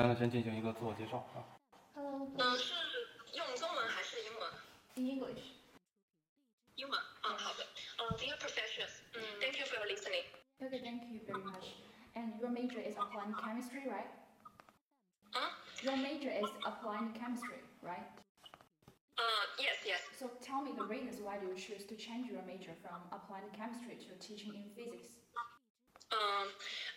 [0.00, 1.44] 那先进行一个自我介绍啊。
[1.94, 2.30] Hello.
[2.38, 2.74] 嗯，是
[3.34, 4.50] 用中文还是英文？
[4.96, 5.42] In English.
[6.76, 7.00] 英文。
[7.24, 7.66] 嗯，好的。
[7.98, 10.24] 嗯，Dear professors，嗯，Thank you for your listening。
[10.60, 11.64] Okay, thank you very much.
[12.14, 14.08] And your major is applied chemistry, right?
[15.32, 15.52] 啊？
[15.82, 18.04] Your major is applied chemistry, right?
[19.16, 19.24] 呃，
[19.58, 20.00] Yes, yes。
[20.18, 23.50] So tell me the reasons why do you choose to change your major from applied
[23.56, 25.16] chemistry to teaching in physics?
[26.11, 26.47] Um,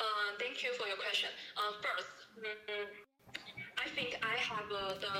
[0.00, 1.30] uh, thank you for your question.
[1.56, 2.86] Uh, first, mm,
[3.78, 5.16] I think I have uh, the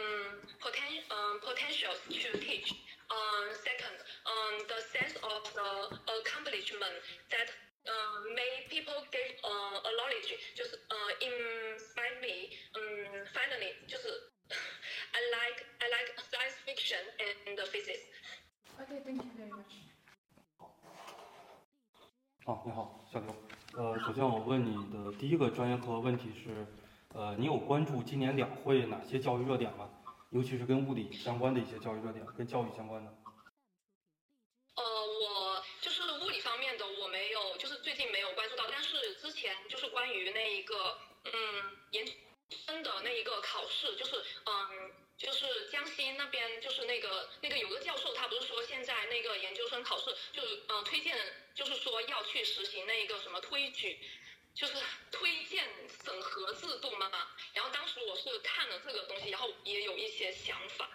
[0.00, 2.72] um, poten- um, potential to teach.
[3.10, 5.70] Um, second, um, the sense of the
[6.20, 6.94] accomplishment
[7.30, 7.48] that
[7.88, 9.48] uh, made people get uh,
[9.80, 11.57] a knowledge just uh, inspire
[22.68, 23.34] 你好，小刘。
[23.82, 26.66] 呃，首先我问你的第一个专业课问题是，
[27.14, 29.88] 呃，你有关注今年两会哪些教育热点吗？
[30.28, 33.10] 尤其是跟物理相关的一些教育热点，跟教育相关的。
[34.76, 41.32] 呃，我就是物理方面的，我没有，就是最近没有关注到，但是之前就是关于那一个，嗯，
[41.92, 42.04] 研
[43.02, 51.16] 那一个考试，就是嗯，就是江西那边就是那个那个有个教授，他不是说现在那个研究生考试就是嗯推荐，
[51.54, 53.98] 就是说要去实行那个什么推举。
[54.54, 54.72] 就是
[55.12, 55.64] 推荐
[56.04, 57.08] 审核制度嘛，
[57.52, 60.90] 然后当时我是看了这个东西，然后也有一些想法，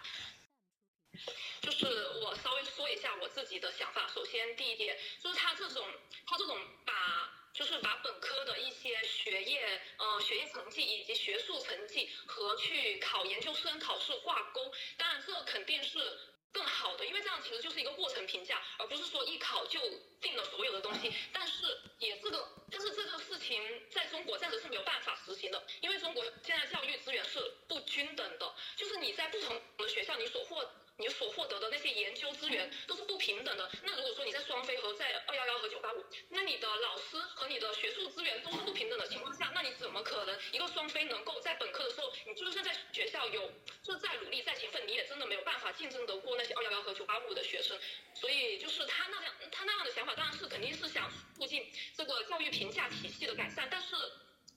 [1.62, 1.86] 就是
[2.22, 4.06] 我稍微说一下我自己的想法。
[4.14, 5.90] 首先，第一点就是他这种
[6.26, 7.23] 他这种把
[7.54, 16.18] 就是把本科的一些学业呃学业成绩以及学术成绩和去考研究生考试挂钩，当然这肯定是。
[16.54, 19.80] 更好的，因为这样其实就是一个过程评价，而不是说一考就
[20.20, 21.12] 定了所有的东西。
[21.32, 23.60] 但是也这个，但是这个事情
[23.90, 30.64] 在中国暂时是没有办法实行的，因为中国现在教育资源是不均等的，就是你在不同的学校，你所获
[30.96, 33.68] 你所获得的那些研究资源都是不平等的。
[33.82, 43.50] 那如果说你在双非和在二幺幺和九八五，那你的老师和你的学术资源都是不平等的情况下，那你怎么可能一个双非能够在本科的时候，你就算在学校有
[43.82, 47.78] 就是再努力再勤奋，你也真的没有办法竞争得过那些二幺幺和九八五的学生。
[48.14, 53.96] 所以就是他那样他那样的想法，当然是肯定是想促进这个教育评价体系的改善，但是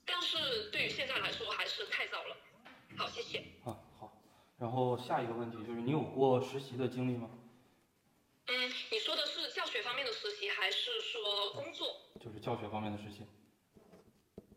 [0.06, 2.36] 但是对于现在来说还是太早了。
[2.96, 3.38] 好，谢谢。
[3.64, 4.12] 啊，好。
[4.58, 7.30] 然后下一个问题就是你有过实习的经历吗？
[8.50, 11.96] 嗯，你说的是教学方面的实习，还是说工作？
[12.20, 13.26] 就是教学方面的实习。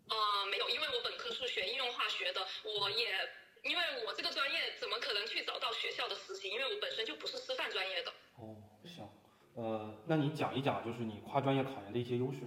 [0.10, 3.30] 呃，没有，因为我本科是学应用化学的，我也
[3.64, 6.50] 因为我这个专业怎么可能去找到学校的实习？
[6.50, 8.12] 因为我本身就不是师范专业的。
[8.38, 9.08] 哦，行。
[9.54, 12.40] 呃，那你讲一讲，就是你跨专业考研的一些优势。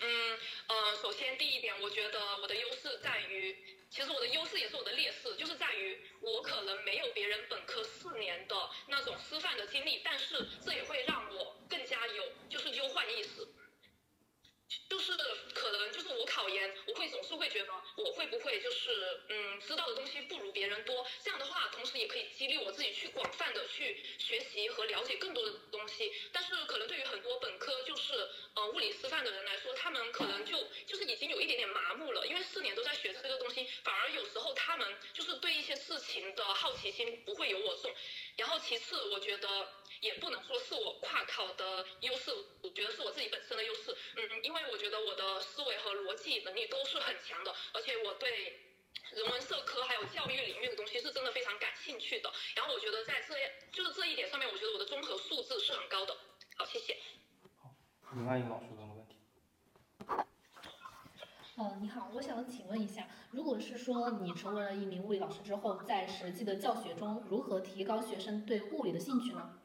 [0.00, 3.56] 嗯，呃，首先第一点，我觉得我的优势在于，
[3.88, 8.56] 其实我的优势也是我的劣势，就是在于我可能没有别人本科四年的
[8.88, 11.13] 那种师范的经历，但是这也会让
[13.12, 13.48] 意思。
[14.88, 15.12] 就是
[15.54, 26.12] 可能就是我考研，我会总是会觉得我会不会就是嗯知道的东西不如别人多，这样的话，同时也可以激励我自己去广泛的去学习和了解更多的东西。
[26.32, 37.94] 但是可能对于很多本科就是呃物理师范的人来说，他们可能就就是已经有一点点麻木了，因为四年都在学这个东西，反而有时候他们就是对一些事情的好奇心不会有我重。
[38.36, 39.68] 然后其次，我觉得
[40.00, 42.30] 也不能说是我跨考的优势，
[42.62, 43.94] 我觉得是我自己本身的优势。
[44.16, 48.60] 嗯，因为我觉得我的思维和逻辑能力都是很强的，而且我对
[49.12, 52.30] 人文社科还有教育领域的东西是真的非常感兴趣的。
[52.56, 53.34] 然后我觉得在这
[53.72, 56.16] 就是这一点上面，我觉得我的综合素质是很高的。
[56.56, 56.96] 好，谢谢。
[57.60, 57.70] 好，
[58.14, 59.16] 另外一个老师问个问题。
[61.56, 69.60] 呃，你好，我想请问一下，如果是说你成为了一名物理老师之后，在实际的教学中，如何提高学生对物理的兴趣呢？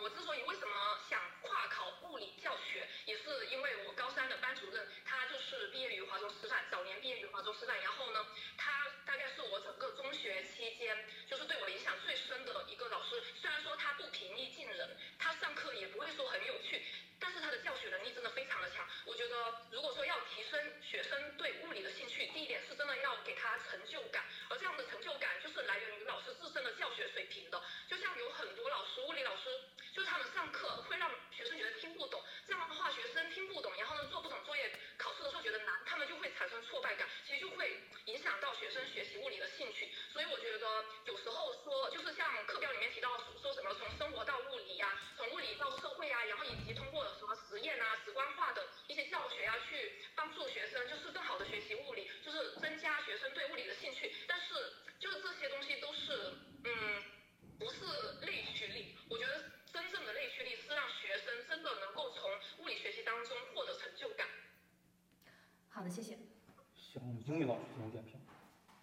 [0.00, 8.26] 我之所以为什么想跨考物理教学，也是因为我高三的班主任，他就是毕业于华中师范，早年毕业于华中师范，然后呢，
[8.56, 10.96] 他大概是我整个中学期间，
[11.28, 13.22] 就是对我影响最深的一个老师。
[13.40, 16.82] 虽然说他不平易近人，他上课也不会说很有趣，
[17.18, 18.86] 但是他的教学能力真的非常的强。
[19.04, 27.60] 我觉得，如果说要提升学生对物理的兴趣，第一点是真的要给他成就感，而这样的成就感就是来源于老师自身的教学水平的。
[27.88, 29.59] 就像有很多老师，物理老师，
[46.00, 54.10] 会啊，然后以及通过什么实验啊、直观化的一些教学啊，去帮助学生就是更好的学习物理，就是增加学生对物理的兴趣。
[54.26, 54.54] 但是
[54.98, 56.32] 就是这些东西都是，
[56.64, 57.04] 嗯，
[57.58, 57.84] 不是
[58.24, 58.96] 内驱力。
[59.10, 62.30] 我觉得真正的内驱力是让学生真的能够从
[62.64, 64.26] 物理学习当中获得成就感。
[65.68, 66.16] 好的，谢谢。
[66.74, 68.18] 行，英语老师进行点评。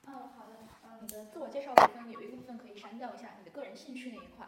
[0.05, 0.53] 嗯，好的。
[0.85, 4.47] 嗯，你的自我介绍部分有一部分可以删掉一下，你的个人兴趣那一块。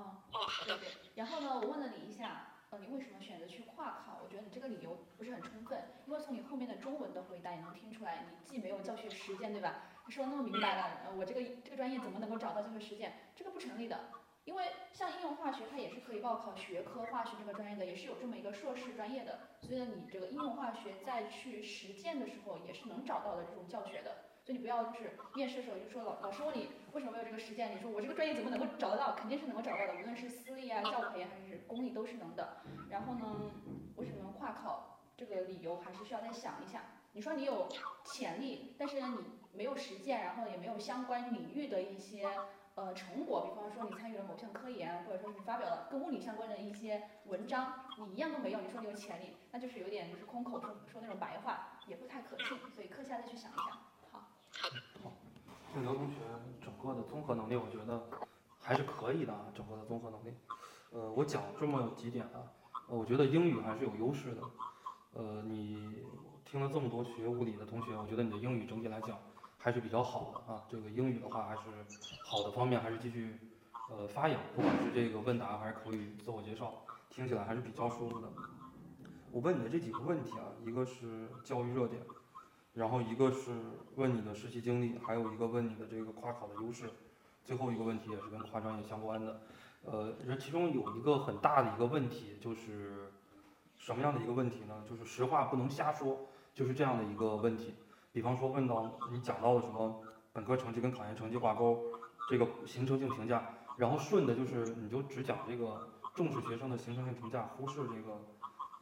[0.00, 0.78] 嗯，哦，好的。
[0.78, 1.10] 对对。
[1.14, 4.18] 然后呢，我问了你一下，呃，你为什么选择去跨考？
[4.24, 9.82] 我觉得你这个理由不是很充分，因为从你后面的中文的回答也能听出来，你既没有教学实践，对吧？
[10.06, 13.12] 你说那么明白了，呃，我这个这个专业怎么能够找到教学实践？
[13.36, 13.98] 这个不成立的。
[14.46, 14.64] 因为
[14.94, 19.38] 像应用化学，它也是可以报考学科化学这个专业的，也是有这么一个硕士专业的。
[19.60, 24.29] 所以呢，你这个应用化学再去实践的时候，也是能找到的这种教学的。
[24.50, 29.12] 所以你不要就是面试的时候就说老老师问你为什么没有这个实践，你说我这个专业怎么能够找得到？
[29.12, 32.56] 肯定是能够找到的，无论是私立啊、教培还是公立都是能的。
[32.88, 33.52] 然后呢，
[33.94, 36.82] 为什么跨考这个理由还是需要再想一下。
[37.12, 37.68] 你说你有
[38.04, 39.24] 潜力，但是呢你
[39.56, 42.28] 没有实践，然后也没有相关领域的一些。
[42.76, 53.89] 呃，成果，比方说你参与了某项科研，或者说你发表了跟物理相关的一些文章，你一样都没有，你说你有潜力，那就是有点就是空口说说那种白话，也不太可信，所以课下再去想一想。
[54.60, 54.82] 好，好的。
[55.02, 55.12] 好，
[55.72, 56.16] 静刘同学
[56.62, 58.02] 整个的综合能力，我觉得
[58.60, 60.34] 还是可以的啊，整个的综合能力。
[60.92, 62.44] 呃，我讲这么几点啊，
[62.88, 64.42] 呃，我觉得英语还是有优势的。
[65.14, 66.04] 呃，你
[66.44, 69.18] 听了这么多学物理的同学，我觉得你的英语整体来讲。
[69.62, 71.60] 还是比较好的啊，这个英语的话还是
[72.24, 73.38] 好的方面，还是继续
[73.90, 76.72] 呃发扬，不管是这个问答还是口语自我介绍，
[77.10, 78.32] 听起来还是比较舒服的。
[79.30, 82.02] 我问你的这几个问题啊，一个是教育热点，
[82.74, 83.50] 然后一个是
[83.96, 86.90] 问你的实习经历，还有一个问你的这个跨考的优势，
[87.44, 89.40] 最后一个问题也是跟跨专业相关的。
[89.82, 93.10] 呃，这其中有一个很大的一个问题就是
[93.78, 94.84] 什么样的一个问题呢？
[94.88, 97.74] 就是实话不能瞎说，就是这样的一个问题。
[98.12, 100.02] 比方说问到你讲到的什么
[100.32, 101.82] 本科成绩跟考研成绩挂钩，
[102.28, 103.42] 这个形成性评价，
[103.76, 108.20] 然后顺的就是你就只讲这个重视学生的形成性评价，忽视这个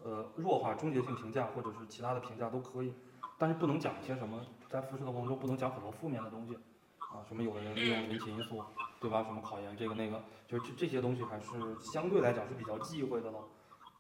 [0.03, 2.93] 呃弱化终结性评价或者是其他的评价都可以，
[3.39, 6.55] 但是不能讲一些什么在复试的过程中不能讲很多负面的东西
[6.99, 8.63] 啊，什么有的人利用人情因素，
[9.01, 9.23] 对吧？
[9.23, 11.47] 什么考研这个那个，就是这这些东西还是
[11.81, 13.39] 相对来讲是比较忌讳的了。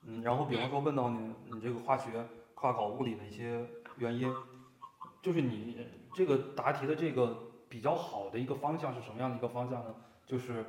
[0.04, 4.34] 嗯，然后比方说问到你你这个化学跨考物理的一些原因。
[5.20, 5.84] 就是你
[6.14, 7.36] 这个答题的这个
[7.68, 9.92] 比较好的一个方向是什么样的一个方向呢？
[10.24, 10.64] 就是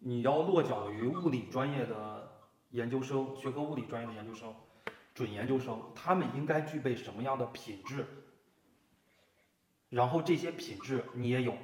[0.00, 2.30] 你要落脚于物理专业的
[2.72, 4.54] 研究生，学科物理专业的研究生，
[5.14, 8.06] 准研究生，他们应该具备什么样的品质？
[9.88, 11.54] 然后这些品质你也有，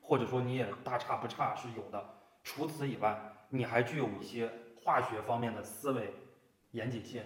[0.00, 2.04] 或者说你也大差不差是有的。
[2.42, 3.18] 除此以外，
[3.50, 4.50] 你还具有一些
[4.82, 6.12] 化学方面的思维
[6.72, 7.22] 严谨性。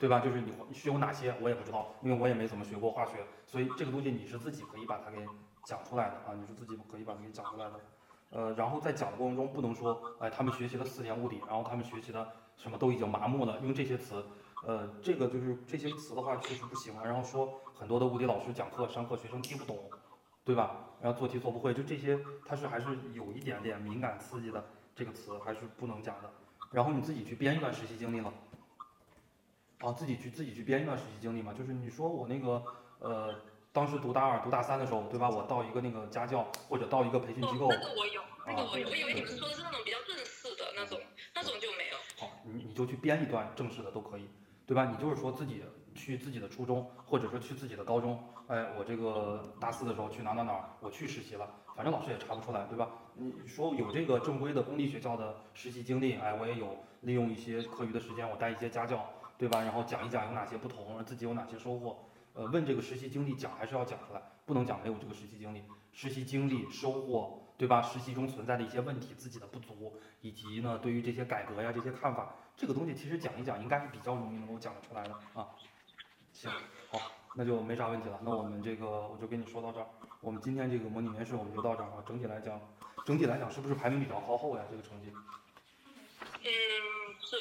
[0.00, 0.20] 对吧？
[0.20, 3.14] 就是你学有哪些，我也不知道，因为我也没怎么学过化学，
[3.48, 5.26] 所以这个东西你是自己可以把它给
[5.64, 7.80] 讲出来的啊，你是自己可以把它给讲出来的。
[8.30, 14.24] 呃，然后在讲的过程中不能说，哎，他们学习了四年物理，然后他们学习的什么都已经麻木了，用这些词，
[14.66, 17.04] 呃，这个就是这些词的话确实不喜欢。
[17.06, 19.78] 然后说很多的物理老师讲课上课学生听不懂，
[20.44, 20.84] 对吧？
[21.00, 24.64] 然后做题做不会，就这些，它是还是有一点点敏感刺激的，
[24.96, 26.30] 这个词还是不能讲的。
[26.72, 28.32] 然后你自己去编一段实习经历了。
[29.78, 32.60] 啊，自己去自己去编一段实习经历嘛，就是你说我那个
[32.98, 33.32] 呃，
[33.72, 35.30] 当时读大二、读大三的时候，对吧？
[35.30, 40.98] 我到一个那个家教或者到一个培训机构，那个我有，那个我有，我以为你们说的是那种比较正式的那种，
[41.32, 41.96] 那种就没有。
[42.18, 44.28] 好，你你就去编一段正式的都可以，
[44.68, 44.84] 对吧？
[44.84, 45.62] 你就是说自己
[45.94, 52.90] 去自己的初中，或者说去自己的高中，哎，我这个大四的时候去哪哪哪，我去实习了，反正老师也查不出来，对吧？
[53.14, 59.08] 你说有这个正规的公立学校的实习经历，哎，我也有利用一些课余的时间，我带一些家教。
[59.38, 59.62] 对吧？
[59.62, 61.96] 然后讲一讲有哪些不同，自己有哪些收获。
[62.34, 65.62] 呃，问这个实习经历讲还是要讲出来，不能讲没有这个实习经历。
[65.92, 67.82] 实习经历收获，对吧？
[67.82, 75.48] 实习中存在的一些问题，自己的不足，以及呢对于这些改革呀这些看法，这个东西其实讲一讲应该是比较容易能够讲得出来的啊。
[76.32, 76.48] 行，
[76.88, 77.00] 好，
[77.34, 78.20] 那就没啥问题了。
[78.22, 79.86] 那我们这个我就跟你说到这儿。
[80.20, 82.04] 我们今天这个模拟面试我们就到这儿啊。
[82.06, 82.60] 整体来讲，
[83.04, 84.62] 整体来讲是不是排名比较靠后呀？
[84.70, 85.12] 这个成绩？
[86.20, 86.48] 嗯，
[87.20, 87.36] 是。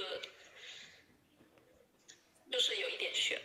[2.52, 3.40] 就是有一点悬。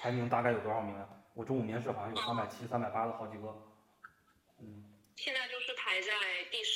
[0.00, 1.08] 排名大概有多少名呀？
[1.34, 3.56] 我中午面试好像有三百七、三百八的好几个。
[4.58, 4.84] 嗯。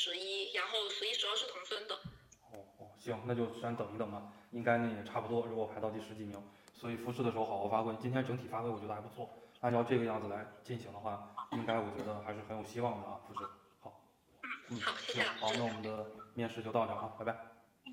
[0.03, 1.95] 十一，然后十一、十二是同分的。
[2.51, 4.33] 哦哦，行，那就先等一等吧。
[4.51, 6.43] 应该呢也差不多，如果排到第十几名，
[6.75, 7.95] 所以复试的时候好好发挥。
[8.01, 9.31] 今天整体发挥我觉得还不错，
[9.61, 13.21] 按照这个样子来进行的话，应该我觉得还是很有希望的啊。
[13.29, 13.49] 复试，
[13.81, 14.01] 好。
[14.71, 16.05] 嗯，好，谢谢好，那我们的
[16.35, 17.52] 面试就到这啊，拜拜。